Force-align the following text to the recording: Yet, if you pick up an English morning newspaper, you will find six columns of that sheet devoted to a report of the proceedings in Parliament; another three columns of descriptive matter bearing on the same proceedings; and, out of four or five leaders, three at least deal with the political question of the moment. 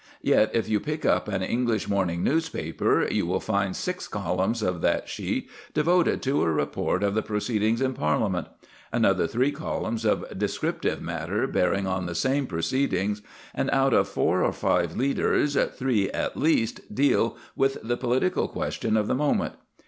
Yet, 0.23 0.49
if 0.55 0.67
you 0.67 0.79
pick 0.79 1.05
up 1.05 1.27
an 1.27 1.43
English 1.43 1.87
morning 1.87 2.23
newspaper, 2.23 3.07
you 3.11 3.27
will 3.27 3.39
find 3.39 3.75
six 3.75 4.07
columns 4.07 4.63
of 4.63 4.81
that 4.81 5.07
sheet 5.07 5.47
devoted 5.75 6.23
to 6.23 6.41
a 6.41 6.49
report 6.51 7.03
of 7.03 7.13
the 7.13 7.21
proceedings 7.21 7.81
in 7.81 7.93
Parliament; 7.93 8.47
another 8.91 9.27
three 9.27 9.51
columns 9.51 10.03
of 10.03 10.25
descriptive 10.35 11.03
matter 11.03 11.45
bearing 11.45 11.85
on 11.85 12.07
the 12.07 12.15
same 12.15 12.47
proceedings; 12.47 13.21
and, 13.53 13.69
out 13.69 13.93
of 13.93 14.09
four 14.09 14.41
or 14.43 14.53
five 14.53 14.97
leaders, 14.97 15.55
three 15.75 16.09
at 16.09 16.35
least 16.35 16.79
deal 16.91 17.37
with 17.55 17.77
the 17.83 17.95
political 17.95 18.47
question 18.47 18.97
of 18.97 19.05
the 19.05 19.13
moment. 19.13 19.53